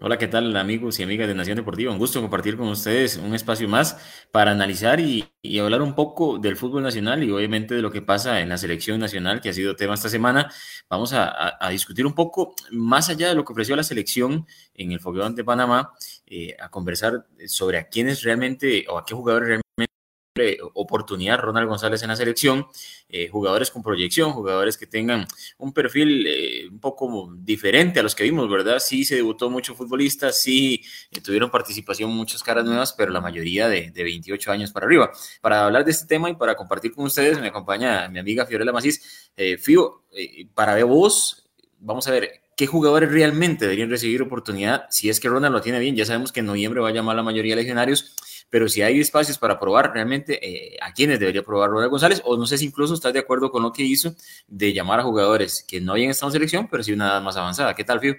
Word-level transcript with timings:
Hola, 0.00 0.16
¿qué 0.16 0.28
tal 0.28 0.56
amigos 0.56 1.00
y 1.00 1.02
amigas 1.02 1.26
de 1.26 1.34
Nación 1.34 1.56
Deportiva? 1.56 1.90
Un 1.90 1.98
gusto 1.98 2.20
compartir 2.20 2.56
con 2.56 2.68
ustedes 2.68 3.16
un 3.16 3.34
espacio 3.34 3.68
más 3.68 3.98
para 4.30 4.52
analizar 4.52 5.00
y, 5.00 5.28
hablar 5.58 5.82
un 5.82 5.96
poco 5.96 6.38
del 6.38 6.56
fútbol 6.56 6.84
nacional 6.84 7.24
y 7.24 7.32
obviamente 7.32 7.74
de 7.74 7.82
lo 7.82 7.90
que 7.90 8.00
pasa 8.00 8.40
en 8.40 8.48
la 8.48 8.58
selección 8.58 9.00
nacional, 9.00 9.40
que 9.40 9.48
ha 9.48 9.52
sido 9.52 9.74
tema 9.74 9.94
esta 9.94 10.08
semana. 10.08 10.52
Vamos 10.88 11.12
a, 11.14 11.58
discutir 11.70 12.06
un 12.06 12.14
poco 12.14 12.54
más 12.70 13.08
allá 13.08 13.28
de 13.30 13.34
lo 13.34 13.44
que 13.44 13.52
ofreció 13.52 13.74
la 13.74 13.82
selección 13.82 14.46
en 14.72 14.92
el 14.92 15.00
Fogueo 15.00 15.28
de 15.30 15.42
Panamá, 15.42 15.92
eh, 16.26 16.54
a 16.60 16.68
conversar 16.70 17.26
sobre 17.48 17.78
a 17.78 17.88
quiénes 17.88 18.22
realmente 18.22 18.86
o 18.88 18.98
a 18.98 19.04
qué 19.04 19.16
jugadores 19.16 19.48
realmente 19.48 19.67
oportunidad 20.74 21.38
Ronald 21.38 21.68
González 21.68 22.02
en 22.02 22.08
la 22.08 22.16
selección, 22.16 22.66
eh, 23.08 23.28
jugadores 23.28 23.70
con 23.70 23.82
proyección, 23.82 24.32
jugadores 24.32 24.76
que 24.76 24.86
tengan 24.86 25.26
un 25.58 25.72
perfil 25.72 26.26
eh, 26.26 26.68
un 26.70 26.78
poco 26.78 27.32
diferente 27.38 28.00
a 28.00 28.02
los 28.02 28.14
que 28.14 28.24
vimos, 28.24 28.48
¿verdad? 28.50 28.78
Sí 28.78 29.04
se 29.04 29.16
debutó 29.16 29.50
mucho 29.50 29.74
futbolistas, 29.74 30.40
sí 30.40 30.82
eh, 31.10 31.20
tuvieron 31.20 31.50
participación 31.50 32.10
muchas 32.10 32.42
caras 32.42 32.64
nuevas, 32.64 32.92
pero 32.92 33.12
la 33.12 33.20
mayoría 33.20 33.68
de, 33.68 33.92
28 33.98 34.52
años 34.52 34.72
para 34.72 34.86
arriba. 34.86 35.10
Para 35.40 35.66
hablar 35.66 35.84
de 35.84 35.90
este 35.90 36.06
tema 36.06 36.30
y 36.30 36.34
para 36.34 36.54
compartir 36.54 36.92
con 36.92 37.06
ustedes, 37.06 37.40
me 37.40 37.48
acompaña 37.48 38.08
mi 38.08 38.18
amiga 38.18 38.46
Fiorella 38.46 38.72
Macís. 38.72 39.30
Fío, 39.60 40.04
para 40.54 40.74
ver 40.74 40.84
vos, 40.84 41.48
vamos 41.78 42.06
a 42.08 42.12
ver, 42.12 42.42
¿qué 42.58 42.66
jugadores 42.66 43.10
realmente 43.10 43.64
deberían 43.66 43.88
recibir 43.88 44.20
oportunidad? 44.20 44.86
Si 44.90 45.08
es 45.08 45.20
que 45.20 45.28
Ronald 45.28 45.54
lo 45.54 45.60
tiene 45.60 45.78
bien, 45.78 45.94
ya 45.94 46.04
sabemos 46.04 46.32
que 46.32 46.40
en 46.40 46.46
noviembre 46.46 46.80
va 46.80 46.88
a 46.88 46.92
llamar 46.92 47.14
la 47.14 47.22
mayoría 47.22 47.54
de 47.54 47.62
legionarios, 47.62 48.14
pero 48.50 48.68
si 48.68 48.82
hay 48.82 49.00
espacios 49.00 49.38
para 49.38 49.58
probar 49.58 49.92
realmente 49.92 50.38
eh, 50.42 50.78
a 50.80 50.92
quienes 50.92 51.20
debería 51.20 51.42
probar 51.42 51.70
Ronald 51.70 51.90
González, 51.90 52.22
o 52.24 52.36
no 52.36 52.46
sé 52.46 52.58
si 52.58 52.66
incluso 52.66 52.94
estás 52.94 53.12
de 53.12 53.18
acuerdo 53.18 53.50
con 53.50 53.62
lo 53.62 53.72
que 53.72 53.82
hizo 53.82 54.14
de 54.46 54.72
llamar 54.72 55.00
a 55.00 55.04
jugadores 55.04 55.64
que 55.66 55.80
no 55.80 55.94
hayan 55.94 56.10
estado 56.10 56.30
en 56.30 56.34
selección, 56.34 56.68
pero 56.70 56.82
sí 56.82 56.92
una 56.92 57.08
edad 57.08 57.22
más 57.22 57.36
avanzada. 57.36 57.74
¿Qué 57.74 57.84
tal, 57.84 58.00
Fio? 58.00 58.16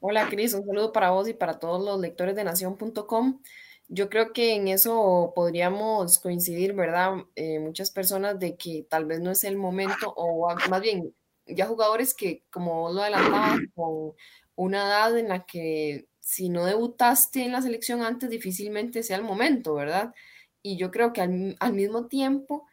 Hola, 0.00 0.28
Cris, 0.28 0.54
un 0.54 0.64
saludo 0.64 0.92
para 0.92 1.10
vos 1.10 1.28
y 1.28 1.34
para 1.34 1.58
todos 1.58 1.84
los 1.84 2.00
lectores 2.00 2.34
de 2.34 2.44
nación.com. 2.44 3.40
Yo 3.88 4.08
creo 4.08 4.32
que 4.32 4.54
en 4.54 4.68
eso 4.68 5.32
podríamos 5.34 6.18
coincidir, 6.18 6.74
¿verdad? 6.74 7.24
Eh, 7.34 7.58
muchas 7.58 7.90
personas 7.90 8.38
de 8.38 8.56
que 8.56 8.86
tal 8.88 9.04
vez 9.04 9.20
no 9.20 9.30
es 9.30 9.42
el 9.44 9.56
momento, 9.56 10.12
o 10.16 10.54
más 10.68 10.80
bien, 10.80 11.12
ya 11.46 11.66
jugadores 11.66 12.14
que, 12.14 12.44
como 12.50 12.82
vos 12.82 12.94
lo 12.94 13.02
adelantabas, 13.02 13.58
con 13.74 14.12
una 14.54 14.86
edad 14.86 15.18
en 15.18 15.28
la 15.28 15.44
que 15.44 16.06
si 16.20 16.48
no 16.48 16.64
debutaste 16.64 17.44
en 17.44 17.52
la 17.52 17.62
selección 17.62 18.02
antes, 18.02 18.30
difícilmente 18.30 19.02
sea 19.02 19.16
el 19.16 19.24
momento, 19.24 19.74
¿verdad? 19.74 20.14
Y 20.62 20.76
yo 20.76 20.90
creo 20.90 21.12
que 21.12 21.22
al, 21.22 21.72
mismo 21.72 22.06
tiempo, 22.06 22.66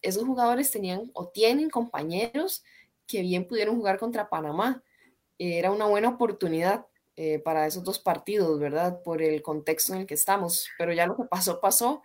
esos 0.00 0.24
jugadores 0.24 0.70
tenían 0.70 1.10
o 1.12 1.28
tienen 1.28 1.68
compañeros 1.68 2.64
que 3.06 3.20
bien 3.22 3.46
pudieron 3.46 3.76
jugar 3.76 3.98
contra 3.98 4.28
Panamá. 4.30 4.82
Era 5.38 5.72
una 5.72 5.86
buena 5.86 6.10
oportunidad 6.10 6.86
eh, 7.16 7.40
para 7.40 7.66
esos 7.66 7.84
dos 7.84 7.98
partidos, 7.98 8.58
¿verdad? 8.60 9.02
Por 9.02 9.20
el 9.20 9.42
contexto 9.42 9.94
en 9.94 10.00
el 10.00 10.06
que 10.06 10.14
estamos. 10.14 10.68
Pero 10.78 10.92
ya 10.92 11.06
lo 11.06 11.16
que 11.16 11.24
pasó, 11.24 11.60
pasó. 11.60 12.02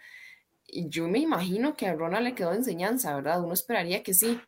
Y 0.66 0.90
yo 0.90 1.08
me 1.08 1.20
imagino 1.20 1.76
que 1.76 1.88
a 1.88 1.94
Ronald 1.94 2.26
le 2.26 2.36
quedó 2.36 2.53
enseñanza, 2.53 3.16
¿verdad? 3.16 3.44
Uno 3.44 3.53
esperaría 3.53 4.03
que 4.03 4.14
sí. 4.14 4.40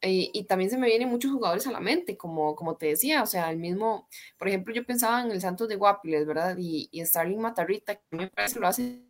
Eh, 0.00 0.30
y 0.32 0.44
también 0.44 0.70
se 0.70 0.78
me 0.78 0.86
vienen 0.86 1.08
muchos 1.08 1.32
jugadores 1.32 1.66
a 1.66 1.72
la 1.72 1.80
mente, 1.80 2.16
como, 2.16 2.54
como 2.54 2.76
te 2.76 2.86
decía, 2.86 3.22
o 3.22 3.26
sea, 3.26 3.50
el 3.50 3.58
mismo, 3.58 4.08
por 4.38 4.48
ejemplo, 4.48 4.72
yo 4.72 4.84
pensaba 4.86 5.22
en 5.22 5.30
el 5.32 5.40
Santos 5.40 5.68
de 5.68 5.74
Guapiles, 5.76 6.24
¿verdad? 6.26 6.56
Y, 6.56 6.88
y 6.92 7.04
Starling 7.04 7.40
Matarrita, 7.40 7.96
que 7.96 8.02
me 8.16 8.28
parece 8.28 8.54
que 8.54 8.60
lo 8.60 8.68
hace, 8.68 9.02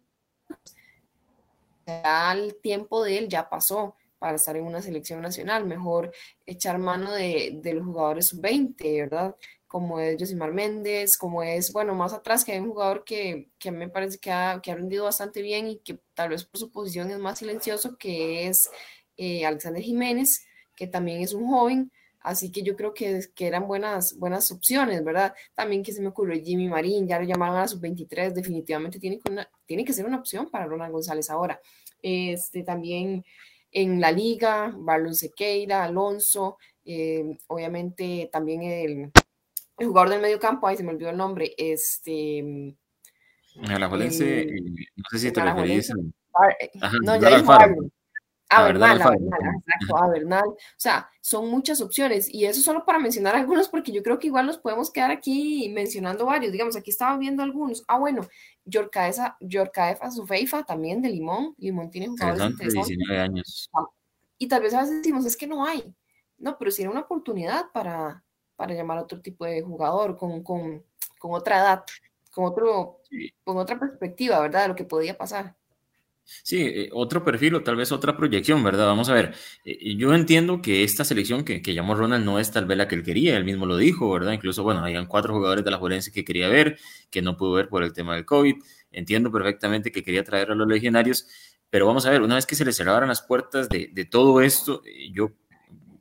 ya 1.86 2.32
el 2.32 2.56
tiempo 2.60 3.02
de 3.02 3.18
él 3.18 3.28
ya 3.28 3.48
pasó 3.48 3.96
para 4.18 4.36
estar 4.36 4.56
en 4.56 4.64
una 4.64 4.82
selección 4.82 5.20
nacional, 5.22 5.64
mejor 5.66 6.12
echar 6.46 6.78
mano 6.78 7.12
de, 7.12 7.60
de 7.62 7.74
los 7.74 7.84
jugadores 7.84 8.28
sub-20, 8.28 9.00
¿verdad? 9.00 9.36
Como 9.66 10.00
es 10.00 10.16
Josimar 10.18 10.52
Méndez, 10.52 11.16
como 11.18 11.42
es, 11.42 11.72
bueno, 11.72 11.94
más 11.94 12.14
atrás 12.14 12.44
que 12.44 12.52
hay 12.52 12.58
un 12.60 12.70
jugador 12.70 13.04
que, 13.04 13.50
que 13.58 13.70
me 13.70 13.88
parece 13.88 14.18
que 14.18 14.32
ha, 14.32 14.60
que 14.62 14.72
ha 14.72 14.74
rendido 14.76 15.04
bastante 15.04 15.42
bien 15.42 15.68
y 15.68 15.78
que 15.80 15.98
tal 16.14 16.30
vez 16.30 16.44
por 16.44 16.58
su 16.58 16.70
posición 16.70 17.10
es 17.10 17.18
más 17.18 17.38
silencioso, 17.38 17.96
que 17.98 18.46
es 18.48 18.70
eh, 19.16 19.44
Alexander 19.44 19.82
Jiménez, 19.82 20.47
que 20.78 20.86
también 20.86 21.20
es 21.20 21.34
un 21.34 21.48
joven, 21.48 21.90
así 22.20 22.52
que 22.52 22.62
yo 22.62 22.76
creo 22.76 22.94
que, 22.94 23.20
que 23.34 23.48
eran 23.48 23.66
buenas, 23.66 24.16
buenas 24.16 24.52
opciones, 24.52 25.02
¿verdad? 25.02 25.34
También 25.54 25.82
que 25.82 25.92
se 25.92 26.00
me 26.00 26.06
ocurrió 26.06 26.40
Jimmy 26.40 26.68
Marín, 26.68 27.08
ya 27.08 27.18
lo 27.18 27.26
llamaron 27.26 27.56
a 27.56 27.66
sus 27.66 27.80
23, 27.80 28.32
definitivamente 28.32 29.00
tiene 29.00 29.18
que, 29.18 29.46
tiene 29.66 29.84
que 29.84 29.92
ser 29.92 30.06
una 30.06 30.18
opción 30.18 30.48
para 30.48 30.66
Ronald 30.66 30.92
González 30.92 31.30
ahora. 31.30 31.60
Este, 32.00 32.62
también 32.62 33.24
en 33.72 34.00
la 34.00 34.12
liga, 34.12 34.72
Barlon 34.76 35.16
Sequeira, 35.16 35.82
Alonso, 35.82 36.58
eh, 36.84 37.36
obviamente 37.48 38.30
también 38.32 38.62
el, 38.62 39.10
el, 39.78 39.86
jugador 39.88 40.10
del 40.10 40.22
medio 40.22 40.38
campo, 40.38 40.68
ahí 40.68 40.76
se 40.76 40.84
me 40.84 40.92
olvidó 40.92 41.10
el 41.10 41.16
nombre, 41.16 41.54
este... 41.58 42.76
Alajuelense, 43.68 44.46
no 44.94 45.04
sé 45.10 45.18
si 45.18 45.32
te 45.32 45.42
referís. 45.42 45.92
No, 47.02 47.20
ya 47.20 47.36
dijo 47.36 47.52
a 48.50 48.62
Bernal, 48.64 49.02
a 49.02 49.10
Bernal, 49.10 49.62
exacto, 49.66 49.96
a 49.96 50.08
Bernal. 50.08 50.48
O 50.48 50.56
sea, 50.76 51.10
son 51.20 51.50
muchas 51.50 51.80
opciones 51.80 52.32
y 52.32 52.46
eso 52.46 52.60
solo 52.60 52.84
para 52.84 52.98
mencionar 52.98 53.36
algunos 53.36 53.68
porque 53.68 53.92
yo 53.92 54.02
creo 54.02 54.18
que 54.18 54.28
igual 54.28 54.46
nos 54.46 54.58
podemos 54.58 54.90
quedar 54.90 55.10
aquí 55.10 55.70
mencionando 55.74 56.24
varios. 56.24 56.52
Digamos, 56.52 56.76
aquí 56.76 56.90
estaba 56.90 57.18
viendo 57.18 57.42
algunos. 57.42 57.84
Ah, 57.88 57.98
bueno, 57.98 58.26
Yorcaefa 58.64 59.36
Sufeifa 60.10 60.62
también 60.64 61.02
de 61.02 61.10
Limón. 61.10 61.54
Limón 61.58 61.90
tiene 61.90 62.08
jugadores 62.08 62.52
interesantes. 62.52 62.88
19 62.88 63.20
años. 63.20 63.70
Y 64.38 64.48
tal 64.48 64.62
vez 64.62 64.72
a 64.72 64.80
veces 64.80 64.98
decimos, 64.98 65.26
es 65.26 65.36
que 65.36 65.46
no 65.46 65.66
hay. 65.66 65.94
No, 66.38 66.56
pero 66.56 66.70
si 66.70 66.82
era 66.82 66.90
una 66.90 67.00
oportunidad 67.00 67.66
para, 67.72 68.24
para 68.56 68.74
llamar 68.74 68.98
a 68.98 69.02
otro 69.02 69.20
tipo 69.20 69.44
de 69.44 69.60
jugador 69.60 70.16
con, 70.16 70.42
con, 70.42 70.84
con 71.18 71.34
otra 71.34 71.58
edad, 71.58 71.84
con, 72.30 72.46
otro, 72.46 73.00
con 73.44 73.58
otra 73.58 73.78
perspectiva, 73.78 74.40
¿verdad? 74.40 74.62
De 74.62 74.68
lo 74.68 74.74
que 74.76 74.84
podía 74.84 75.18
pasar. 75.18 75.57
Sí, 76.42 76.60
eh, 76.60 76.90
otro 76.92 77.24
perfil 77.24 77.54
o 77.54 77.62
tal 77.62 77.76
vez 77.76 77.90
otra 77.90 78.16
proyección, 78.16 78.62
¿verdad? 78.62 78.86
Vamos 78.86 79.08
a 79.08 79.14
ver, 79.14 79.34
eh, 79.64 79.96
yo 79.96 80.14
entiendo 80.14 80.60
que 80.60 80.84
esta 80.84 81.04
selección 81.04 81.44
que, 81.44 81.62
que, 81.62 81.74
llamó 81.74 81.94
Ronald 81.94 82.24
no 82.24 82.38
es 82.38 82.50
tal 82.50 82.66
vez 82.66 82.76
la 82.76 82.86
que 82.86 82.96
él 82.96 83.02
quería, 83.02 83.36
él 83.36 83.44
mismo 83.44 83.64
lo 83.66 83.76
dijo, 83.76 84.10
¿verdad? 84.10 84.32
Incluso, 84.32 84.62
bueno, 84.62 84.80
habían 84.80 85.06
cuatro 85.06 85.34
jugadores 85.34 85.64
de 85.64 85.70
la 85.70 85.78
Juventus 85.78 86.10
que 86.10 86.24
quería 86.24 86.48
ver, 86.48 86.78
que 87.10 87.22
no 87.22 87.36
pudo 87.36 87.52
ver 87.52 87.68
por 87.68 87.82
el 87.82 87.92
tema 87.92 88.14
del 88.14 88.24
COVID. 88.24 88.56
Entiendo 88.92 89.30
perfectamente 89.32 89.90
que 89.90 90.02
quería 90.02 90.24
traer 90.24 90.50
a 90.50 90.54
los 90.54 90.68
legionarios, 90.68 91.26
pero 91.70 91.86
vamos 91.86 92.06
a 92.06 92.10
ver, 92.10 92.22
una 92.22 92.34
vez 92.36 92.46
que 92.46 92.54
se 92.54 92.64
le 92.64 92.72
cerraran 92.72 93.08
las 93.08 93.22
puertas 93.22 93.68
de, 93.68 93.90
de 93.92 94.04
todo 94.04 94.40
esto, 94.40 94.82
eh, 94.84 95.10
yo, 95.12 95.32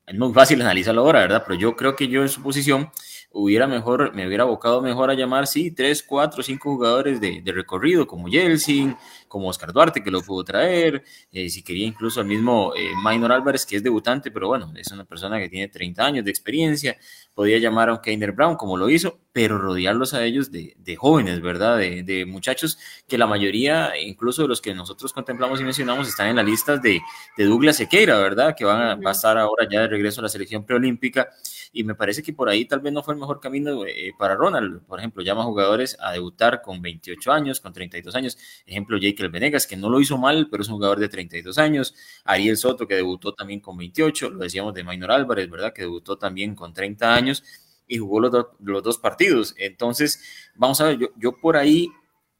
es 0.05 0.17
muy 0.17 0.33
fácil 0.33 0.61
analizarlo 0.61 1.01
ahora, 1.01 1.21
¿verdad? 1.21 1.43
Pero 1.45 1.59
yo 1.59 1.75
creo 1.75 1.95
que 1.95 2.07
yo 2.07 2.21
en 2.21 2.29
su 2.29 2.41
posición 2.41 2.89
hubiera 3.31 3.67
mejor, 3.67 4.13
me 4.15 4.25
hubiera 4.25 4.43
abocado 4.43 4.81
mejor 4.81 5.09
a 5.09 5.13
llamar, 5.13 5.47
sí, 5.47 5.71
tres, 5.71 6.03
cuatro, 6.03 6.41
cinco 6.43 6.71
jugadores 6.71 7.19
de, 7.19 7.41
de 7.41 7.51
recorrido, 7.51 8.07
como 8.07 8.29
Yeltsin, 8.29 8.95
como 9.27 9.49
Oscar 9.49 9.73
Duarte, 9.73 10.03
que 10.03 10.11
lo 10.11 10.21
pudo 10.21 10.43
traer, 10.43 11.03
eh, 11.31 11.49
si 11.49 11.63
quería 11.63 11.85
incluso 11.85 12.19
al 12.19 12.25
mismo 12.25 12.73
eh, 12.75 12.91
Minor 13.03 13.31
Álvarez, 13.31 13.65
que 13.65 13.77
es 13.77 13.83
debutante, 13.83 14.31
pero 14.31 14.47
bueno, 14.47 14.71
es 14.75 14.91
una 14.91 15.05
persona 15.05 15.39
que 15.39 15.49
tiene 15.49 15.67
30 15.67 16.05
años 16.05 16.25
de 16.25 16.31
experiencia, 16.31 16.97
podía 17.33 17.57
llamar 17.59 17.89
a 17.89 17.93
un 17.93 17.99
Keiner 17.99 18.31
Brown, 18.31 18.55
como 18.55 18.77
lo 18.77 18.89
hizo, 18.89 19.19
pero 19.31 19.59
rodearlos 19.59 20.15
a 20.15 20.25
ellos 20.25 20.51
de, 20.51 20.75
de 20.79 20.95
jóvenes, 20.95 21.41
¿verdad? 21.41 21.77
De, 21.77 22.01
de, 22.01 22.25
muchachos 22.25 22.79
que 23.07 23.19
la 23.19 23.27
mayoría, 23.27 23.91
incluso 23.99 24.41
de 24.41 24.47
los 24.47 24.61
que 24.61 24.73
nosotros 24.73 25.13
contemplamos 25.13 25.61
y 25.61 25.63
mencionamos, 25.63 26.07
están 26.07 26.29
en 26.29 26.37
las 26.37 26.45
listas 26.45 26.81
de, 26.81 26.99
de 27.37 27.45
Douglas 27.45 27.77
Sequeira, 27.77 28.17
¿verdad? 28.17 28.55
Que 28.57 28.65
van 28.65 29.05
a, 29.05 29.11
estar 29.11 29.37
ahora 29.37 29.67
ya 29.69 29.81
de 29.81 29.89
regreso 29.89 30.21
a 30.21 30.23
la 30.23 30.29
selección 30.29 30.65
preolímpica 30.65 31.29
y 31.71 31.83
me 31.83 31.93
parece 31.93 32.23
que 32.23 32.33
por 32.33 32.49
ahí 32.49 32.65
tal 32.65 32.79
vez 32.79 32.91
no 32.91 33.03
fue 33.03 33.13
el 33.13 33.19
mejor 33.19 33.39
camino 33.39 33.85
eh, 33.85 34.11
para 34.17 34.33
Ronald. 34.33 34.81
Por 34.87 34.97
ejemplo, 34.97 35.21
llama 35.21 35.41
a 35.41 35.45
jugadores 35.45 35.95
a 35.99 36.13
debutar 36.13 36.63
con 36.63 36.81
28 36.81 37.31
años, 37.31 37.59
con 37.59 37.73
32 37.73 38.15
años. 38.15 38.37
Ejemplo, 38.65 38.97
Jake 38.97 39.16
Venegas, 39.31 39.65
que 39.67 39.75
no 39.75 39.89
lo 39.89 39.99
hizo 39.99 40.17
mal, 40.17 40.47
pero 40.49 40.63
es 40.63 40.69
un 40.69 40.75
jugador 40.75 40.99
de 40.99 41.09
32 41.09 41.57
años. 41.57 41.95
Ariel 42.23 42.57
Soto, 42.57 42.87
que 42.87 42.95
debutó 42.95 43.33
también 43.33 43.59
con 43.59 43.75
28. 43.77 44.29
Lo 44.29 44.39
decíamos 44.39 44.73
de 44.73 44.83
Maynor 44.83 45.11
Álvarez, 45.11 45.49
¿verdad? 45.49 45.73
Que 45.73 45.81
debutó 45.83 46.17
también 46.17 46.55
con 46.55 46.73
30 46.73 47.13
años 47.13 47.43
y 47.87 47.97
jugó 47.97 48.19
los, 48.19 48.31
los 48.59 48.83
dos 48.83 48.97
partidos. 48.97 49.55
Entonces, 49.57 50.21
vamos 50.55 50.79
a 50.81 50.85
ver, 50.85 50.99
yo, 50.99 51.07
yo 51.17 51.37
por 51.37 51.57
ahí 51.57 51.89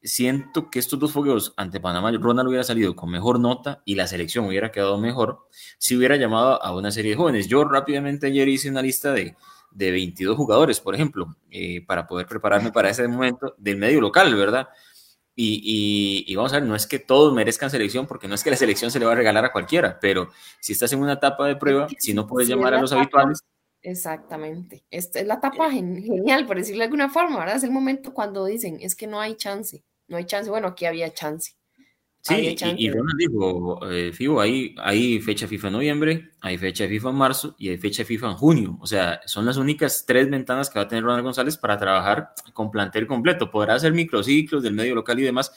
siento 0.02 0.70
que 0.70 0.78
estos 0.78 0.98
dos 0.98 1.12
fogueos 1.12 1.52
ante 1.56 1.80
Panamá, 1.80 2.12
Ronald 2.12 2.48
hubiera 2.48 2.64
salido 2.64 2.94
con 2.94 3.10
mejor 3.10 3.40
nota 3.40 3.82
y 3.84 3.94
la 3.94 4.06
selección 4.06 4.46
hubiera 4.46 4.70
quedado 4.70 4.98
mejor 4.98 5.46
si 5.78 5.96
hubiera 5.96 6.16
llamado 6.16 6.62
a 6.62 6.74
una 6.74 6.90
serie 6.90 7.12
de 7.12 7.16
jóvenes. 7.16 7.48
Yo 7.48 7.64
rápidamente 7.64 8.28
ayer 8.28 8.48
hice 8.48 8.70
una 8.70 8.82
lista 8.82 9.12
de, 9.12 9.36
de 9.70 9.90
22 9.90 10.36
jugadores, 10.36 10.80
por 10.80 10.94
ejemplo, 10.94 11.36
eh, 11.50 11.84
para 11.86 12.06
poder 12.06 12.26
prepararme 12.26 12.72
para 12.72 12.90
ese 12.90 13.06
momento 13.08 13.54
del 13.58 13.76
medio 13.76 14.00
local, 14.00 14.34
¿verdad? 14.34 14.68
Y, 15.40 16.24
y, 16.26 16.34
vamos 16.34 16.52
a 16.52 16.58
ver, 16.58 16.68
no 16.68 16.74
es 16.74 16.88
que 16.88 16.98
todos 16.98 17.32
merezcan 17.32 17.70
selección, 17.70 18.08
porque 18.08 18.26
no 18.26 18.34
es 18.34 18.42
que 18.42 18.50
la 18.50 18.56
selección 18.56 18.90
se 18.90 18.98
le 18.98 19.06
va 19.06 19.12
a 19.12 19.14
regalar 19.14 19.44
a 19.44 19.52
cualquiera, 19.52 20.00
pero 20.00 20.30
si 20.58 20.72
estás 20.72 20.92
en 20.92 20.98
una 20.98 21.12
etapa 21.12 21.46
de 21.46 21.54
prueba, 21.54 21.86
si 21.96 22.12
no 22.12 22.26
puedes 22.26 22.48
llamar 22.48 22.74
a 22.74 22.80
los 22.80 22.92
habituales. 22.92 23.44
Exactamente. 23.80 24.84
Esta 24.90 25.20
es 25.20 25.28
la 25.28 25.34
etapa 25.34 25.70
genial, 25.70 26.44
por 26.44 26.56
decirlo 26.56 26.80
de 26.80 26.86
alguna 26.86 27.08
forma, 27.08 27.38
¿verdad? 27.38 27.54
Es 27.54 27.62
el 27.62 27.70
momento 27.70 28.12
cuando 28.12 28.46
dicen, 28.46 28.78
es 28.80 28.96
que 28.96 29.06
no 29.06 29.20
hay 29.20 29.36
chance, 29.36 29.84
no 30.08 30.16
hay 30.16 30.24
chance. 30.24 30.50
Bueno, 30.50 30.66
aquí 30.66 30.86
había 30.86 31.14
chance. 31.14 31.52
Sí, 32.20 32.56
y, 32.76 32.86
y, 32.86 32.90
Ronald 32.90 33.16
dijo, 33.16 33.90
eh, 33.90 34.12
Fibo, 34.12 34.40
hay, 34.40 34.74
hay 34.78 35.20
fecha 35.20 35.46
FIFA 35.46 35.68
en 35.68 35.72
noviembre, 35.72 36.30
hay 36.40 36.58
fecha 36.58 36.86
FIFA 36.86 37.10
en 37.10 37.14
marzo 37.14 37.54
y 37.58 37.70
hay 37.70 37.78
fecha 37.78 38.04
FIFA 38.04 38.30
en 38.30 38.34
junio. 38.34 38.78
O 38.80 38.86
sea, 38.86 39.20
son 39.24 39.46
las 39.46 39.56
únicas 39.56 40.04
tres 40.06 40.28
ventanas 40.28 40.68
que 40.68 40.78
va 40.78 40.84
a 40.84 40.88
tener 40.88 41.04
Ronald 41.04 41.24
González 41.24 41.56
para 41.56 41.78
trabajar 41.78 42.34
con 42.52 42.70
plantel 42.70 43.06
completo. 43.06 43.50
Podrá 43.50 43.74
hacer 43.74 43.92
microciclos 43.92 44.62
del 44.62 44.74
medio 44.74 44.94
local 44.94 45.18
y 45.20 45.22
demás, 45.22 45.52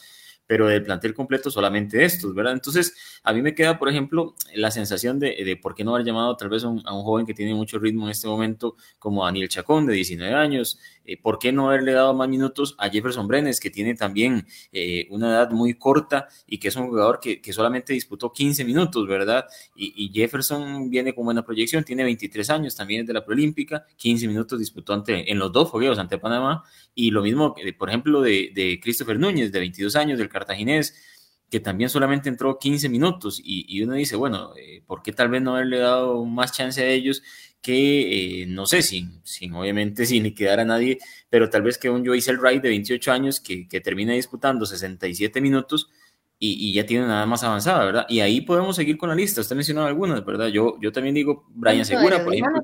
pero 0.51 0.67
del 0.67 0.83
plantel 0.83 1.13
completo 1.13 1.49
solamente 1.49 2.03
estos, 2.03 2.35
¿verdad? 2.35 2.51
Entonces, 2.51 2.93
a 3.23 3.31
mí 3.31 3.41
me 3.41 3.55
queda, 3.55 3.79
por 3.79 3.87
ejemplo, 3.87 4.35
la 4.53 4.69
sensación 4.69 5.17
de, 5.17 5.33
de 5.45 5.55
por 5.55 5.73
qué 5.73 5.85
no 5.85 5.95
haber 5.95 6.05
llamado 6.05 6.35
tal 6.35 6.49
vez 6.49 6.65
a 6.65 6.67
un, 6.67 6.81
joven 6.81 7.25
que 7.25 7.33
tiene 7.33 7.55
mucho 7.55 7.79
ritmo 7.79 8.03
en 8.03 8.11
este 8.11 8.27
momento, 8.27 8.75
como 8.99 9.23
Daniel 9.23 9.47
Chacón, 9.47 9.85
de 9.85 9.93
19 9.93 10.33
años, 10.33 10.77
eh, 11.05 11.15
¿por 11.15 11.39
qué 11.39 11.53
no 11.53 11.69
haberle 11.69 11.93
dado 11.93 12.13
más 12.13 12.27
minutos 12.27 12.75
a 12.79 12.89
Jefferson 12.89 13.29
Brenes, 13.29 13.61
que 13.61 13.69
tiene 13.69 13.95
también 13.95 14.45
eh, 14.73 15.07
una 15.09 15.29
edad 15.29 15.51
muy 15.51 15.75
corta 15.75 16.27
y 16.45 16.57
que 16.57 16.67
es 16.67 16.75
un 16.75 16.89
jugador 16.89 17.21
que, 17.21 17.41
que 17.41 17.53
solamente 17.53 17.93
disputó 17.93 18.33
15 18.33 18.65
minutos, 18.65 19.07
¿verdad? 19.07 19.45
Y, 19.73 19.93
y, 19.95 20.09
Jefferson 20.09 20.89
viene 20.89 21.15
con 21.15 21.23
buena 21.23 21.45
proyección, 21.45 21.85
tiene 21.85 22.03
23 22.03 22.49
años, 22.49 22.75
también 22.75 23.01
es 23.01 23.07
de 23.07 23.13
la 23.13 23.23
Proolímpica, 23.23 23.85
15 23.95 24.27
minutos 24.27 24.59
disputó 24.59 24.93
ante, 24.93 25.31
en 25.31 25.39
los 25.39 25.49
dos 25.53 25.71
fogueos 25.71 25.97
ante 25.97 26.17
Panamá, 26.17 26.65
y 26.93 27.11
lo 27.11 27.21
mismo, 27.21 27.55
por 27.77 27.87
ejemplo, 27.87 28.21
de, 28.21 28.51
de 28.53 28.81
Christopher 28.83 29.17
Núñez, 29.17 29.53
de 29.53 29.59
22 29.59 29.95
años, 29.95 30.19
del 30.19 30.27
cartaginés, 30.41 30.95
que 31.49 31.59
también 31.59 31.89
solamente 31.89 32.29
entró 32.29 32.57
15 32.57 32.89
minutos 32.89 33.41
y, 33.43 33.81
uno 33.83 33.93
dice, 33.93 34.15
bueno, 34.15 34.53
eh, 34.57 34.83
¿por 34.87 35.03
qué 35.03 35.11
tal 35.11 35.29
vez 35.29 35.41
no 35.41 35.55
haberle 35.55 35.79
dado 35.79 36.25
más 36.25 36.51
chance 36.53 36.81
a 36.81 36.87
ellos 36.87 37.21
que, 37.61 38.41
eh, 38.41 38.45
no 38.47 38.65
sé, 38.65 38.81
sin, 38.81 39.21
sin 39.23 39.53
obviamente 39.53 40.05
sin 40.05 40.23
liquidar 40.23 40.59
a 40.59 40.65
nadie, 40.65 40.97
pero 41.29 41.49
tal 41.49 41.61
vez 41.61 41.77
que 41.77 41.89
un 41.89 42.05
Joyce 42.05 42.33
Wright 42.37 42.61
de 42.61 42.69
28 42.69 43.11
años 43.11 43.39
que, 43.39 43.67
que 43.67 43.81
termina 43.81 44.13
disputando 44.13 44.65
67 44.65 45.41
minutos 45.41 45.89
y, 46.43 46.73
ya 46.73 46.85
tiene 46.87 47.05
nada 47.05 47.27
más 47.27 47.43
avanzada, 47.43 47.85
¿verdad? 47.85 48.05
Y 48.09 48.19
ahí 48.21 48.41
podemos 48.41 48.75
seguir 48.75 48.97
con 48.97 49.09
la 49.09 49.15
lista. 49.15 49.41
Usted 49.41 49.55
mencionó 49.55 49.85
algunas, 49.85 50.25
¿verdad? 50.25 50.47
Yo, 50.47 50.75
yo 50.81 50.91
también 50.91 51.13
digo 51.13 51.45
Brian 51.49 51.85
Segura, 51.85 52.23
por 52.23 52.33
ejemplo, 52.33 52.63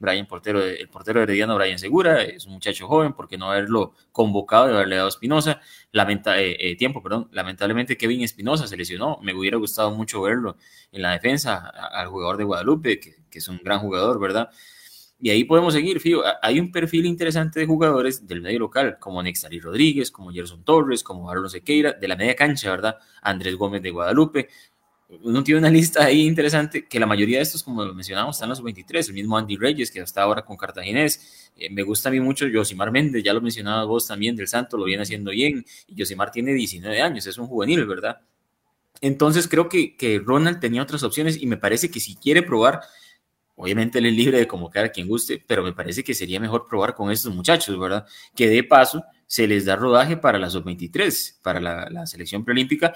Brian 0.00 0.26
Portero, 0.26 0.64
el 0.64 0.88
portero 0.88 1.22
herediano 1.22 1.54
Brian 1.56 1.78
Segura, 1.78 2.22
es 2.22 2.46
un 2.46 2.54
muchacho 2.54 2.88
joven, 2.88 3.12
¿por 3.12 3.28
qué 3.28 3.36
no 3.36 3.50
haberlo 3.52 3.92
convocado 4.12 4.70
y 4.70 4.74
haberle 4.74 4.96
dado 4.96 5.08
Espinosa? 5.08 5.60
Lamenta, 5.92 6.40
eh, 6.40 6.56
eh, 6.58 6.74
tiempo, 6.74 7.02
perdón. 7.02 7.28
Lamentablemente 7.32 7.98
Kevin 7.98 8.22
Espinosa 8.22 8.66
se 8.66 8.78
lesionó, 8.78 9.18
me 9.22 9.34
hubiera 9.34 9.58
gustado 9.58 9.90
mucho 9.90 10.22
verlo 10.22 10.56
en 10.90 11.02
la 11.02 11.12
defensa 11.12 11.68
al 11.68 12.08
jugador 12.08 12.38
de 12.38 12.44
Guadalupe, 12.44 12.98
que, 12.98 13.14
es 13.30 13.48
un 13.48 13.60
gran 13.62 13.80
jugador, 13.80 14.18
¿verdad? 14.18 14.50
Y 15.20 15.28
ahí 15.28 15.44
podemos 15.44 15.74
seguir, 15.74 16.00
Fío. 16.00 16.22
Hay 16.42 16.58
un 16.58 16.72
perfil 16.72 17.04
interesante 17.04 17.60
de 17.60 17.66
jugadores 17.66 18.26
del 18.26 18.40
medio 18.40 18.58
local, 18.58 18.96
como 18.98 19.22
Nextari 19.22 19.60
Rodríguez, 19.60 20.10
como 20.10 20.32
Gerson 20.32 20.64
Torres, 20.64 21.02
como 21.02 21.30
Arlo 21.30 21.46
Sequeira, 21.50 21.92
de 21.92 22.08
la 22.08 22.16
media 22.16 22.34
cancha, 22.34 22.70
¿verdad? 22.70 22.96
Andrés 23.20 23.54
Gómez 23.54 23.82
de 23.82 23.90
Guadalupe, 23.90 24.48
uno 25.22 25.42
tiene 25.42 25.58
una 25.58 25.70
lista 25.70 26.04
ahí 26.04 26.26
interesante 26.26 26.86
que 26.86 27.00
la 27.00 27.06
mayoría 27.06 27.38
de 27.38 27.42
estos, 27.42 27.62
como 27.62 27.84
mencionamos, 27.92 28.36
están 28.36 28.48
los 28.48 28.62
23. 28.62 29.08
El 29.08 29.14
mismo 29.14 29.36
Andy 29.36 29.56
Reyes, 29.56 29.90
que 29.90 30.00
está 30.00 30.22
ahora 30.22 30.42
con 30.42 30.56
Cartaginés. 30.56 31.50
Eh, 31.56 31.68
me 31.70 31.82
gusta 31.82 32.08
a 32.08 32.12
mí 32.12 32.20
mucho 32.20 32.46
Josimar 32.52 32.92
Méndez, 32.92 33.24
ya 33.24 33.32
lo 33.32 33.40
mencionabas 33.40 33.86
vos 33.86 34.06
también, 34.06 34.36
del 34.36 34.46
Santo, 34.46 34.76
lo 34.76 34.84
viene 34.84 35.02
haciendo 35.02 35.32
bien. 35.32 35.64
Y 35.88 36.00
Josimar 36.00 36.30
tiene 36.30 36.52
19 36.52 37.00
años, 37.02 37.26
es 37.26 37.38
un 37.38 37.48
juvenil, 37.48 37.84
¿verdad? 37.86 38.20
Entonces 39.00 39.48
creo 39.48 39.68
que, 39.68 39.96
que 39.96 40.20
Ronald 40.20 40.60
tenía 40.60 40.82
otras 40.82 41.02
opciones 41.02 41.40
y 41.40 41.46
me 41.46 41.56
parece 41.56 41.90
que 41.90 41.98
si 41.98 42.14
quiere 42.14 42.42
probar, 42.42 42.80
obviamente 43.56 43.98
él 43.98 44.06
es 44.06 44.14
libre 44.14 44.38
de 44.38 44.46
convocar 44.46 44.84
a 44.84 44.88
quien 44.90 45.08
guste, 45.08 45.42
pero 45.44 45.64
me 45.64 45.72
parece 45.72 46.04
que 46.04 46.14
sería 46.14 46.38
mejor 46.38 46.66
probar 46.68 46.94
con 46.94 47.10
estos 47.10 47.34
muchachos, 47.34 47.78
¿verdad? 47.78 48.06
Que 48.36 48.48
de 48.48 48.62
paso 48.62 49.02
se 49.26 49.46
les 49.48 49.64
da 49.64 49.74
rodaje 49.74 50.16
para 50.16 50.38
la 50.38 50.50
sub-23, 50.50 51.40
para 51.42 51.60
la 51.60 52.06
selección 52.06 52.44
preolímpica 52.44 52.92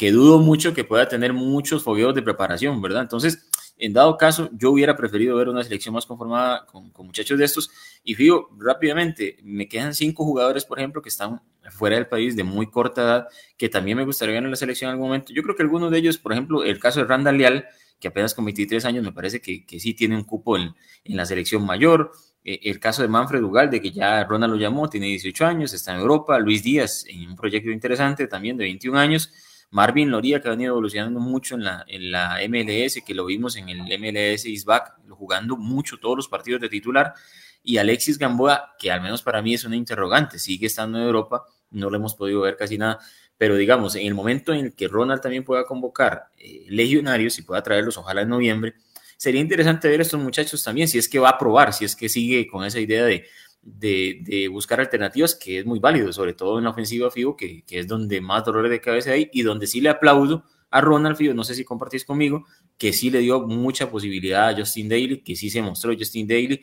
que 0.00 0.12
dudo 0.12 0.38
mucho 0.38 0.72
que 0.72 0.82
pueda 0.82 1.06
tener 1.06 1.34
muchos 1.34 1.82
fogueos 1.82 2.14
de 2.14 2.22
preparación, 2.22 2.80
¿verdad? 2.80 3.02
Entonces, 3.02 3.50
en 3.76 3.92
dado 3.92 4.16
caso, 4.16 4.48
yo 4.54 4.70
hubiera 4.70 4.96
preferido 4.96 5.36
ver 5.36 5.50
una 5.50 5.62
selección 5.62 5.94
más 5.94 6.06
conformada 6.06 6.64
con, 6.64 6.90
muchachos 7.04 7.38
de 7.38 7.44
estos. 7.44 7.70
Y 8.02 8.14
fijo, 8.14 8.48
rápidamente, 8.58 9.36
me 9.42 9.68
quedan 9.68 9.94
cinco 9.94 10.24
jugadores, 10.24 10.64
por 10.64 10.78
ejemplo, 10.78 11.02
que 11.02 11.10
están 11.10 11.42
fuera 11.68 11.96
del 11.96 12.06
país 12.06 12.34
de 12.34 12.44
muy 12.44 12.70
corta 12.70 13.02
edad, 13.02 13.28
que 13.58 13.68
también 13.68 13.98
me 13.98 14.06
gustaría 14.06 14.36
ver 14.36 14.44
en 14.44 14.50
la 14.50 14.56
selección 14.56 14.88
en 14.88 14.92
algún 14.92 15.08
momento. 15.08 15.34
Yo 15.34 15.42
creo 15.42 15.54
que 15.54 15.64
algunos 15.64 15.90
de 15.90 15.98
ellos, 15.98 16.16
por 16.16 16.32
ejemplo, 16.32 16.64
el 16.64 16.78
caso 16.78 17.00
de 17.00 17.06
Randall 17.06 17.36
Leal, 17.36 17.66
que 18.00 18.08
apenas 18.08 18.32
con 18.32 18.46
23 18.46 18.82
años 18.86 19.04
me 19.04 19.12
parece 19.12 19.42
que, 19.42 19.66
que 19.66 19.78
sí 19.78 19.92
tiene 19.92 20.16
un 20.16 20.24
cupo 20.24 20.56
en, 20.56 20.74
en 21.04 21.16
la 21.18 21.26
selección 21.26 21.62
mayor. 21.66 22.12
Eh, 22.42 22.58
el 22.62 22.80
caso 22.80 23.02
de 23.02 23.08
Manfred 23.08 23.42
Ugalde, 23.42 23.82
que 23.82 23.90
ya 23.90 24.24
Ronald 24.24 24.54
lo 24.54 24.58
llamó, 24.58 24.88
tiene 24.88 25.08
18 25.08 25.44
años, 25.44 25.74
está 25.74 25.92
en 25.92 26.00
Europa. 26.00 26.38
Luis 26.38 26.62
Díaz, 26.62 27.04
en 27.06 27.28
un 27.28 27.36
proyecto 27.36 27.70
interesante 27.70 28.26
también 28.28 28.56
de 28.56 28.64
21 28.64 28.98
años. 28.98 29.30
Marvin 29.70 30.10
Loría, 30.10 30.40
que 30.40 30.48
ha 30.48 30.52
venido 30.52 30.72
evolucionando 30.72 31.20
mucho 31.20 31.54
en 31.54 31.64
la, 31.64 31.84
en 31.86 32.10
la 32.10 32.38
MLS, 32.48 33.02
que 33.06 33.14
lo 33.14 33.26
vimos 33.26 33.56
en 33.56 33.68
el 33.68 33.80
MLS 33.98 34.46
Isback, 34.46 34.98
jugando 35.10 35.56
mucho 35.56 35.98
todos 35.98 36.16
los 36.16 36.28
partidos 36.28 36.60
de 36.60 36.68
titular, 36.68 37.14
y 37.62 37.78
Alexis 37.78 38.18
Gamboa, 38.18 38.74
que 38.78 38.90
al 38.90 39.00
menos 39.00 39.22
para 39.22 39.42
mí 39.42 39.54
es 39.54 39.64
una 39.64 39.76
interrogante, 39.76 40.38
sigue 40.38 40.66
estando 40.66 40.98
en 40.98 41.04
Europa, 41.04 41.44
no 41.70 41.90
lo 41.90 41.96
hemos 41.96 42.14
podido 42.14 42.40
ver 42.40 42.56
casi 42.56 42.78
nada, 42.78 42.98
pero 43.36 43.56
digamos, 43.56 43.94
en 43.94 44.06
el 44.06 44.14
momento 44.14 44.52
en 44.52 44.66
el 44.66 44.74
que 44.74 44.88
Ronald 44.88 45.20
también 45.20 45.44
pueda 45.44 45.64
convocar 45.64 46.30
eh, 46.36 46.64
legionarios 46.68 47.38
y 47.38 47.42
pueda 47.42 47.62
traerlos, 47.62 47.96
ojalá 47.96 48.22
en 48.22 48.28
noviembre, 48.28 48.74
sería 49.16 49.40
interesante 49.40 49.88
ver 49.88 50.00
a 50.00 50.02
estos 50.02 50.20
muchachos 50.20 50.64
también, 50.64 50.88
si 50.88 50.98
es 50.98 51.08
que 51.08 51.18
va 51.18 51.30
a 51.30 51.38
probar, 51.38 51.72
si 51.72 51.84
es 51.84 51.94
que 51.94 52.08
sigue 52.08 52.46
con 52.46 52.64
esa 52.64 52.80
idea 52.80 53.04
de, 53.04 53.26
de, 53.62 54.48
buscar 54.50 54.80
alternativas, 54.80 55.34
que 55.34 55.58
es 55.58 55.66
muy 55.66 55.78
válido, 55.78 56.12
sobre 56.12 56.32
todo 56.32 56.58
en 56.58 56.64
la 56.64 56.70
ofensiva 56.70 57.10
FIBO, 57.10 57.36
que, 57.36 57.64
que 57.64 57.80
es 57.80 57.86
donde 57.86 58.20
más 58.20 58.44
dolores 58.44 58.70
de 58.70 58.80
cabeza 58.80 59.12
hay 59.12 59.30
y 59.32 59.42
donde 59.42 59.66
sí 59.66 59.80
le 59.80 59.90
aplaudo 59.90 60.44
a 60.70 60.80
Ronald 60.80 61.16
FIBO, 61.16 61.34
no 61.34 61.44
sé 61.44 61.54
si 61.54 61.64
compartís 61.64 62.04
conmigo, 62.04 62.46
que 62.78 62.92
sí 62.92 63.10
le 63.10 63.18
dio 63.18 63.46
mucha 63.46 63.90
posibilidad 63.90 64.48
a 64.48 64.56
Justin 64.56 64.88
Daly, 64.88 65.22
que 65.22 65.36
sí 65.36 65.50
se 65.50 65.62
mostró 65.62 65.92
Justin 65.96 66.26
Daly, 66.26 66.62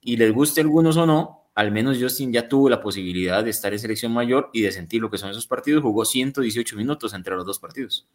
y 0.00 0.16
les 0.16 0.32
guste 0.32 0.60
algunos 0.60 0.96
o 0.96 1.06
no, 1.06 1.50
al 1.54 1.72
menos 1.72 1.98
Justin 2.00 2.32
ya 2.32 2.48
tuvo 2.48 2.68
la 2.68 2.80
posibilidad 2.80 3.42
de 3.42 3.50
estar 3.50 3.72
en 3.72 3.80
selección 3.80 4.12
mayor 4.12 4.48
y 4.52 4.62
de 4.62 4.70
sentir 4.70 5.00
lo 5.00 5.10
que 5.10 5.18
son 5.18 5.30
esos 5.30 5.46
partidos, 5.46 5.82
jugó 5.82 6.04
118 6.04 6.76
minutos 6.76 7.14
entre 7.14 7.34
los 7.34 7.44
dos 7.44 7.58
partidos. 7.58 8.08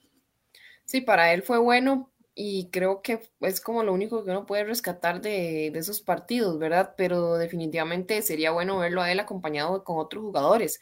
Sí, 0.86 1.02
para 1.02 1.34
él 1.34 1.44
fue 1.44 1.58
bueno, 1.58 2.13
y 2.36 2.70
creo 2.72 3.02
que 3.02 3.22
es 3.42 3.62
como 3.62 3.84
lo 3.84 3.94
único 3.94 4.24
que 4.24 4.32
uno 4.32 4.46
puede 4.46 4.64
rescatar 4.64 5.22
de, 5.22 5.68
esos 5.68 6.02
partidos, 6.02 6.58
¿verdad? 6.58 6.96
Pero 6.98 7.36
definitivamente 7.38 8.22
sería 8.24 8.52
bueno 8.52 8.80
verlo 8.80 9.02
a 9.02 9.12
él 9.12 9.20
acompañado 9.20 9.84
con 9.84 10.00
otros 10.00 10.24
jugadores, 10.24 10.80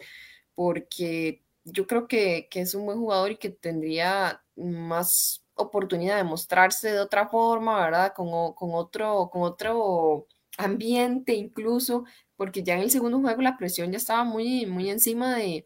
porque 0.56 1.44
yo 1.66 1.88
creo 1.88 2.08
que, 2.08 2.48
es 2.54 2.76
un 2.76 2.86
buen 2.86 3.00
jugador 3.00 3.32
y 3.32 3.38
que 3.38 3.50
tendría 3.50 4.44
más 4.56 5.44
oportunidad 5.56 6.18
de 6.18 6.24
mostrarse 6.24 6.92
de 6.92 7.00
otra 7.00 7.28
forma, 7.30 7.84
¿verdad? 7.84 8.14
Con, 8.16 8.54
con, 8.54 8.72
otro, 8.74 9.30
con 9.32 9.44
otro 9.44 10.28
ambiente 10.58 11.34
incluso, 11.34 12.06
porque 12.38 12.64
ya 12.64 12.76
en 12.76 12.82
el 12.82 12.92
segundo 12.92 13.20
juego 13.20 13.42
la 13.42 13.58
presión 13.58 13.92
ya 13.92 13.98
estaba 13.98 14.24
muy, 14.24 14.66
muy 14.66 14.90
encima 14.90 15.36
de, 15.36 15.66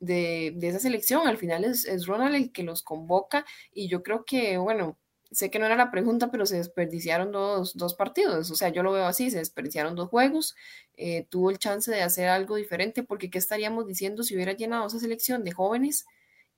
de, 0.00 0.56
esa 0.62 0.78
selección. 0.80 1.26
Al 1.28 1.38
final 1.38 1.64
es, 1.64 1.84
es 1.86 2.06
Ronald 2.06 2.34
el 2.34 2.52
que 2.52 2.62
los 2.62 2.82
convoca 2.82 3.44
y 3.72 3.88
yo 3.88 4.02
creo 4.02 4.24
que, 4.24 4.58
bueno, 4.58 4.98
sé 5.30 5.50
que 5.50 5.58
no 5.58 5.66
era 5.66 5.76
la 5.76 5.90
pregunta, 5.90 6.30
pero 6.30 6.46
se 6.46 6.56
desperdiciaron 6.56 7.32
dos, 7.32 7.94
partidos. 7.96 8.50
O 8.50 8.54
sea, 8.56 8.70
yo 8.70 8.82
lo 8.82 8.92
veo 8.92 9.04
así, 9.04 9.30
se 9.30 9.38
desperdiciaron 9.38 9.94
dos 9.94 10.08
juegos. 10.08 10.54
Eh, 10.96 11.26
tuvo 11.28 11.50
el 11.50 11.58
chance 11.58 11.90
de 11.90 12.02
hacer 12.02 12.28
algo 12.28 12.56
diferente, 12.56 13.02
porque 13.02 13.30
¿qué 13.30 13.38
estaríamos 13.38 13.86
diciendo 13.86 14.22
si 14.22 14.34
hubiera 14.34 14.52
llenado 14.52 14.86
esa 14.86 14.98
selección 14.98 15.44
de 15.44 15.52
jóvenes 15.52 16.06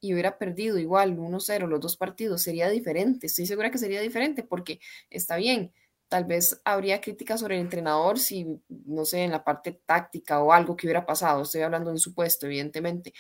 y 0.01 0.15
hubiera 0.15 0.39
perdido 0.39 0.79
igual 0.79 1.17
1-0 1.19 1.67
los 1.67 1.81
dos 1.81 1.97
partidos? 1.97 2.43
Sería 2.43 2.69
diferente, 2.71 3.27
estoy 3.27 3.47
segura 3.47 3.71
que 3.71 3.79
sería 3.79 4.01
diferente, 4.01 4.43
porque 4.43 4.81
está 5.11 5.37
bien. 5.37 5.73
Tal 6.09 6.25
vez 6.25 6.61
habría 6.65 7.01
críticas 7.01 7.41
sobre 7.41 7.57
el 7.57 7.63
entrenador 7.63 8.19
si, 8.19 8.61
no 8.69 9.05
sé, 9.05 9.23
en 9.25 9.31
la 9.31 9.45
parte 9.45 9.81
táctica 9.87 10.43
o 10.43 10.53
algo 10.53 10.77
que 10.77 10.87
hubiera 10.87 11.07
pasado. 11.07 11.43
Estoy 11.43 11.63
hablando 11.63 11.91
en 11.91 11.99
supuesto, 11.99 12.47
evidentemente. 12.47 13.15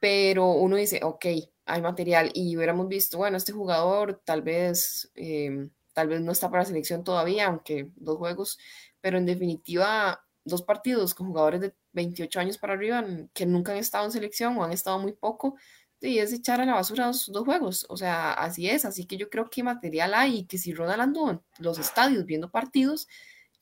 Pero 0.00 0.52
uno 0.52 0.76
dice, 0.76 1.00
ok, 1.02 1.26
hay 1.66 1.82
material 1.82 2.30
y 2.34 2.56
hubiéramos 2.56 2.88
visto, 2.88 3.18
bueno, 3.18 3.36
este 3.36 3.52
jugador 3.52 4.22
tal 4.24 4.42
vez, 4.42 5.10
em, 5.14 5.70
tal 5.92 6.08
vez 6.08 6.20
no 6.20 6.32
está 6.32 6.50
para 6.50 6.64
selección 6.64 7.04
todavía, 7.04 7.46
aunque 7.46 7.90
dos 7.96 8.18
juegos, 8.18 8.58
pero 9.00 9.18
en 9.18 9.26
definitiva, 9.26 10.24
dos 10.44 10.62
partidos 10.62 11.14
con 11.14 11.28
jugadores 11.28 11.60
de 11.60 11.74
28 11.92 12.40
años 12.40 12.58
para 12.58 12.74
arriba 12.74 13.04
que 13.34 13.46
nunca 13.46 13.72
han 13.72 13.78
estado 13.78 14.04
en 14.06 14.12
selección 14.12 14.56
o 14.56 14.64
han 14.64 14.72
estado 14.72 14.98
muy 14.98 15.12
poco, 15.12 15.56
y 16.00 16.18
es 16.18 16.32
echar 16.32 16.60
a 16.60 16.64
la 16.64 16.74
basura 16.74 17.06
dos, 17.06 17.26
dos, 17.32 17.44
juegos, 17.44 17.86
o 17.88 17.96
sea, 17.96 18.32
así 18.32 18.68
es, 18.70 18.84
así 18.84 19.04
que 19.04 19.16
yo 19.16 19.28
creo 19.28 19.50
que 19.50 19.62
material 19.64 20.14
hay 20.14 20.38
y 20.38 20.46
que 20.46 20.58
si 20.58 20.72
Ronald 20.72 21.00
anduvo 21.00 21.30
en 21.32 21.42
los 21.58 21.78
estadios 21.78 22.24
viendo 22.24 22.50
partidos, 22.50 23.08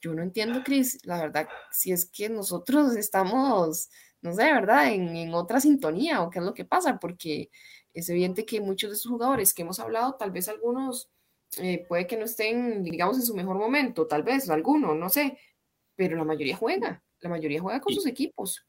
yo 0.01 0.15
no 0.15 0.23
entiendo, 0.23 0.63
Cris, 0.63 0.99
la 1.05 1.19
verdad, 1.19 1.49
si 1.71 1.93
es 1.93 2.07
que 2.07 2.29
nosotros 2.29 2.95
estamos, 2.97 3.89
no 4.23 4.33
sé, 4.33 4.45
¿verdad?, 4.53 4.93
en, 4.93 5.17
en 5.17 5.35
otra 5.35 5.61
sintonía 5.61 6.23
o 6.23 6.31
qué 6.31 6.39
es 6.41 6.45
lo 6.45 6.55
que 6.55 6.65
pasa, 6.65 6.99
porque 6.99 7.51
es 7.93 8.09
evidente 8.09 8.45
que 8.45 8.61
muchos 8.61 8.91
de 8.91 8.97
esos 8.97 9.11
jugadores 9.11 9.55
que 9.55 9.63
hemos 9.63 9.81
hablado, 9.81 10.17
tal 10.17 10.31
vez 10.31 10.49
algunos 10.49 11.11
eh, 11.59 11.85
puede 11.89 12.07
que 12.07 12.17
no 12.17 12.25
estén, 12.25 12.83
digamos, 12.83 13.17
en 13.17 13.23
su 13.23 13.35
mejor 13.35 13.57
momento, 13.57 14.07
tal 14.07 14.23
vez 14.23 14.51
alguno, 14.51 14.95
no 14.95 15.09
sé, 15.09 15.39
pero 15.95 16.17
la 16.17 16.25
mayoría 16.25 16.57
juega, 16.57 17.03
la 17.21 17.31
mayoría 17.31 17.61
juega 17.61 17.81
con 17.81 17.95
sus 17.95 18.07
equipos. 18.07 18.67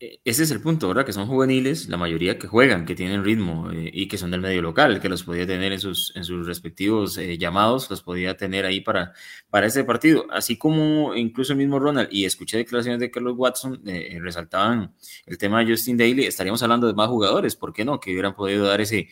E, 0.00 0.20
ese 0.24 0.44
es 0.44 0.50
el 0.50 0.60
punto, 0.60 0.88
¿verdad? 0.88 1.04
Que 1.04 1.12
son 1.12 1.26
juveniles, 1.26 1.88
la 1.88 1.96
mayoría 1.96 2.38
que 2.38 2.46
juegan, 2.46 2.86
que 2.86 2.94
tienen 2.94 3.24
ritmo 3.24 3.70
eh, 3.72 3.90
y 3.92 4.06
que 4.08 4.18
son 4.18 4.30
del 4.30 4.40
medio 4.40 4.62
local, 4.62 5.00
que 5.00 5.08
los 5.08 5.24
podía 5.24 5.46
tener 5.46 5.72
en 5.72 5.80
sus, 5.80 6.14
en 6.14 6.24
sus 6.24 6.46
respectivos 6.46 7.18
eh, 7.18 7.36
llamados, 7.38 7.90
los 7.90 8.02
podía 8.02 8.36
tener 8.36 8.64
ahí 8.64 8.80
para, 8.80 9.12
para 9.50 9.66
ese 9.66 9.84
partido. 9.84 10.26
Así 10.30 10.56
como 10.56 11.14
incluso 11.14 11.52
el 11.52 11.58
mismo 11.58 11.78
Ronald, 11.78 12.08
y 12.12 12.24
escuché 12.24 12.58
declaraciones 12.58 13.00
de 13.00 13.10
Carlos 13.10 13.34
Watson, 13.36 13.82
eh, 13.86 14.18
resaltaban 14.20 14.94
el 15.26 15.38
tema 15.38 15.64
de 15.64 15.72
Justin 15.72 15.96
Daly, 15.96 16.26
estaríamos 16.26 16.62
hablando 16.62 16.86
de 16.86 16.94
más 16.94 17.08
jugadores, 17.08 17.56
¿por 17.56 17.72
qué 17.72 17.84
no? 17.84 17.98
Que 17.98 18.12
hubieran 18.12 18.34
podido 18.36 18.66
dar 18.66 18.80
ese, 18.80 19.08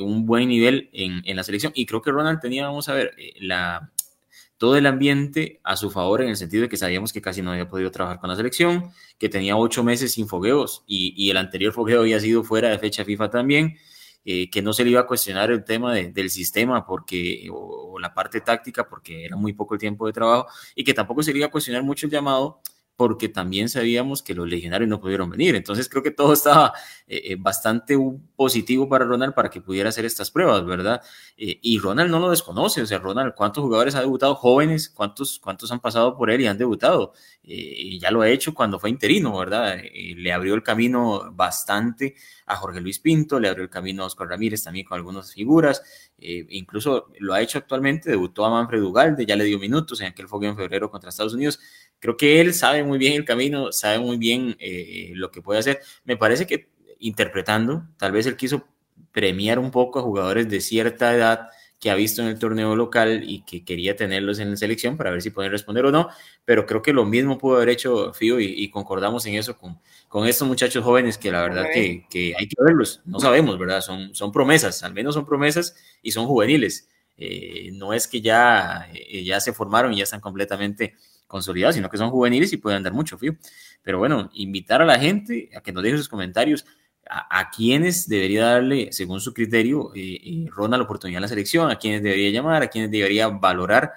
un 0.00 0.26
buen 0.26 0.48
nivel 0.48 0.90
en, 0.92 1.22
en, 1.24 1.36
la 1.36 1.44
selección. 1.44 1.72
Y 1.74 1.86
creo 1.86 2.02
que 2.02 2.10
Ronald 2.10 2.40
tenía, 2.40 2.66
vamos 2.66 2.88
a 2.88 2.94
ver, 2.94 3.14
la 3.40 3.92
todo 4.58 4.76
el 4.76 4.86
ambiente 4.86 5.60
a 5.62 5.76
su 5.76 5.90
favor 5.90 6.20
en 6.20 6.28
el 6.28 6.36
sentido 6.36 6.62
de 6.62 6.68
que 6.68 6.76
sabíamos 6.76 7.12
que 7.12 7.22
casi 7.22 7.40
no 7.40 7.52
había 7.52 7.68
podido 7.68 7.90
trabajar 7.90 8.18
con 8.18 8.28
la 8.28 8.36
selección, 8.36 8.90
que 9.16 9.28
tenía 9.28 9.56
ocho 9.56 9.84
meses 9.84 10.12
sin 10.12 10.28
fogueos 10.28 10.84
y, 10.86 11.30
el 11.30 11.36
anterior 11.36 11.72
fogueo 11.72 12.00
había 12.00 12.20
sido 12.20 12.42
fuera 12.42 12.68
de 12.68 12.78
fecha 12.78 13.04
FIFA 13.04 13.30
también, 13.30 13.78
eh, 14.24 14.50
que 14.50 14.60
no 14.60 14.72
se 14.72 14.84
le 14.84 14.90
iba 14.90 15.00
a 15.00 15.06
cuestionar 15.06 15.50
el 15.50 15.64
tema 15.64 15.94
del 15.94 16.28
sistema 16.28 16.84
porque, 16.84 17.48
o, 17.52 17.98
la 18.00 18.12
parte 18.12 18.40
táctica 18.40 18.88
porque 18.88 19.24
era 19.24 19.36
muy 19.36 19.52
poco 19.52 19.74
el 19.74 19.80
tiempo 19.80 20.06
de 20.06 20.12
trabajo 20.12 20.48
y 20.74 20.84
que 20.84 20.92
tampoco 20.92 21.22
se 21.22 21.32
le 21.32 21.38
iba 21.38 21.46
a 21.46 21.50
cuestionar 21.50 21.82
mucho 21.82 22.06
el 22.06 22.12
llamado 22.12 22.60
porque 22.98 23.28
también 23.28 23.68
sabíamos 23.68 24.24
que 24.24 24.34
los 24.34 24.48
legionarios 24.48 24.90
no 24.90 25.00
pudieron 25.00 25.30
venir. 25.30 25.54
Entonces 25.54 25.88
creo 25.88 26.02
que 26.02 26.10
todo 26.10 26.32
estaba 26.32 26.72
eh, 27.06 27.22
eh, 27.26 27.36
bastante 27.38 27.96
positivo 28.34 28.88
para 28.88 29.04
Ronald 29.04 29.34
para 29.34 29.50
que 29.50 29.60
pudiera 29.60 29.90
hacer 29.90 30.04
estas 30.04 30.32
pruebas, 30.32 30.66
¿verdad? 30.66 31.00
Eh, 31.36 31.60
y 31.62 31.78
Ronald 31.78 32.10
no 32.10 32.18
lo 32.18 32.30
desconoce, 32.30 32.82
o 32.82 32.86
sea, 32.86 32.98
Ronald, 32.98 33.34
¿cuántos 33.36 33.62
jugadores 33.62 33.94
ha 33.94 34.00
debutado 34.00 34.34
jóvenes? 34.34 34.90
¿Cuántos, 34.90 35.38
cuántos 35.38 35.70
han 35.70 35.78
pasado 35.78 36.16
por 36.16 36.28
él 36.28 36.40
y 36.40 36.48
han 36.48 36.58
debutado? 36.58 37.12
y 37.50 37.98
ya 37.98 38.10
lo 38.10 38.20
ha 38.20 38.28
hecho 38.28 38.52
cuando 38.52 38.78
fue 38.78 38.90
interino, 38.90 39.38
¿verdad? 39.38 39.78
le 39.82 40.32
abrió 40.34 40.54
el 40.54 40.62
camino 40.62 41.32
bastante 41.32 42.14
a 42.44 42.56
Jorge 42.56 42.82
Luis 42.82 42.98
Pinto, 42.98 43.40
le 43.40 43.48
abrió 43.48 43.64
el 43.64 43.70
camino 43.70 44.02
a 44.02 44.06
Oscar 44.06 44.28
Ramírez 44.28 44.64
también 44.64 44.84
con 44.84 44.96
algunas 44.96 45.32
figuras, 45.32 45.82
incluso 46.20 47.10
lo 47.20 47.34
ha 47.34 47.40
hecho 47.40 47.58
actualmente, 47.58 48.10
debutó 48.10 48.44
a 48.44 48.50
Manfred 48.50 48.82
Ugalde, 48.82 49.24
ya 49.24 49.36
le 49.36 49.44
dio 49.44 49.58
minutos 49.58 50.00
en 50.00 50.08
aquel 50.08 50.28
fogueo 50.28 50.50
en 50.50 50.56
febrero 50.56 50.90
contra 50.90 51.10
Estados 51.10 51.34
Unidos 51.34 51.60
creo 51.98 52.16
que 52.16 52.40
él 52.40 52.54
sabe 52.54 52.84
muy 52.84 52.98
bien 52.98 53.14
el 53.14 53.24
camino, 53.24 53.72
sabe 53.72 53.98
muy 53.98 54.16
bien 54.16 54.56
eh, 54.58 55.12
lo 55.14 55.30
que 55.30 55.42
puede 55.42 55.60
hacer. 55.60 55.80
Me 56.04 56.16
parece 56.16 56.46
que 56.46 56.70
interpretando, 56.98 57.84
tal 57.96 58.12
vez 58.12 58.26
él 58.26 58.36
quiso 58.36 58.66
premiar 59.12 59.58
un 59.58 59.70
poco 59.70 59.98
a 59.98 60.02
jugadores 60.02 60.48
de 60.48 60.60
cierta 60.60 61.14
edad 61.14 61.48
que 61.78 61.90
ha 61.90 61.94
visto 61.94 62.22
en 62.22 62.28
el 62.28 62.38
torneo 62.38 62.74
local 62.74 63.22
y 63.24 63.42
que 63.42 63.64
quería 63.64 63.94
tenerlos 63.94 64.38
en 64.40 64.50
la 64.50 64.56
selección 64.56 64.96
para 64.96 65.10
ver 65.10 65.22
si 65.22 65.30
pueden 65.30 65.52
responder 65.52 65.86
o 65.86 65.92
no, 65.92 66.08
pero 66.44 66.66
creo 66.66 66.82
que 66.82 66.92
lo 66.92 67.04
mismo 67.04 67.38
pudo 67.38 67.56
haber 67.56 67.68
hecho 67.68 68.12
Fío 68.12 68.40
y, 68.40 68.68
concordamos 68.70 69.24
en 69.26 69.34
eso 69.34 69.56
con, 69.56 69.78
con 70.08 70.26
estos 70.26 70.48
muchachos 70.48 70.82
jóvenes 70.82 71.18
que 71.18 71.30
la 71.30 71.42
verdad 71.42 71.66
que, 71.72 72.06
que, 72.10 72.34
hay 72.36 72.48
que 72.48 72.62
verlos, 72.62 73.00
no 73.04 73.20
sabemos, 73.20 73.58
¿verdad? 73.58 73.80
Son, 73.80 74.14
son 74.14 74.32
promesas, 74.32 74.82
al 74.82 74.92
menos 74.92 75.14
son 75.14 75.24
promesas 75.24 75.76
y 76.02 76.10
son 76.10 76.26
juveniles. 76.26 76.88
Eh, 77.16 77.70
no 77.72 77.92
es 77.92 78.06
que 78.06 78.20
ya, 78.20 78.88
eh, 78.94 79.24
ya 79.24 79.40
se 79.40 79.52
formaron 79.52 79.92
y 79.92 79.98
ya 79.98 80.04
están 80.04 80.20
completamente 80.20 80.94
consolidados, 81.26 81.74
sino 81.74 81.90
que 81.90 81.98
son 81.98 82.10
juveniles 82.10 82.52
y 82.52 82.56
pueden 82.56 82.82
dar 82.82 82.92
mucho, 82.92 83.18
fío. 83.18 83.36
Pero 83.82 83.98
bueno, 83.98 84.30
invitar 84.34 84.82
a 84.82 84.84
la 84.84 84.98
gente 84.98 85.50
a 85.54 85.60
que 85.60 85.72
nos 85.72 85.82
deje 85.82 85.98
sus 85.98 86.08
comentarios 86.08 86.64
a, 87.10 87.50
quienes 87.50 88.08
debería 88.08 88.44
darle, 88.44 88.88
según 88.92 89.20
su 89.20 89.32
criterio, 89.32 89.92
eh, 89.94 90.20
eh, 90.22 90.46
Ronald 90.50 90.80
la 90.80 90.84
oportunidad 90.84 91.18
en 91.18 91.22
la 91.22 91.28
selección, 91.28 91.70
a 91.70 91.78
quienes 91.78 92.02
debería 92.02 92.30
llamar, 92.30 92.62
a 92.62 92.68
quienes 92.68 92.90
debería 92.90 93.28
valorar 93.28 93.92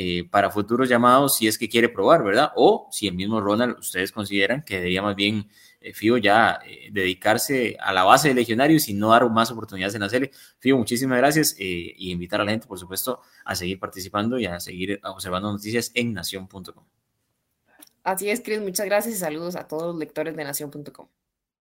eh, 0.00 0.28
para 0.30 0.50
futuros 0.50 0.88
llamados 0.88 1.38
si 1.38 1.48
es 1.48 1.56
que 1.56 1.68
quiere 1.68 1.88
probar, 1.88 2.22
¿verdad? 2.22 2.52
O 2.56 2.88
si 2.92 3.08
el 3.08 3.14
mismo 3.14 3.40
Ronald 3.40 3.78
ustedes 3.78 4.12
consideran 4.12 4.62
que 4.62 4.76
debería 4.76 5.00
más 5.00 5.16
bien 5.16 5.48
eh, 5.80 5.94
Fío 5.94 6.18
ya 6.18 6.60
eh, 6.64 6.90
dedicarse 6.92 7.76
a 7.80 7.92
la 7.94 8.04
base 8.04 8.28
de 8.28 8.34
legionarios 8.34 8.88
y 8.88 8.94
no 8.94 9.10
dar 9.10 9.28
más 9.30 9.50
oportunidades 9.50 9.94
en 9.94 10.02
la 10.02 10.08
serie. 10.10 10.30
Fío, 10.58 10.76
muchísimas 10.76 11.18
gracias 11.18 11.56
y 11.58 12.12
invitar 12.12 12.40
a 12.40 12.44
la 12.44 12.50
gente, 12.50 12.66
por 12.66 12.78
supuesto, 12.78 13.22
a 13.44 13.56
seguir 13.56 13.80
participando 13.80 14.38
y 14.38 14.46
a 14.46 14.60
seguir 14.60 15.00
observando 15.04 15.50
noticias 15.50 15.90
en 15.94 16.12
nación.com. 16.12 16.84
Así 18.04 18.30
es, 18.30 18.40
Cris, 18.40 18.60
muchas 18.60 18.86
gracias 18.86 19.16
y 19.16 19.18
saludos 19.18 19.56
a 19.56 19.66
todos 19.66 19.84
los 19.84 19.96
lectores 19.96 20.36
de 20.36 20.44
nación.com. 20.44 21.08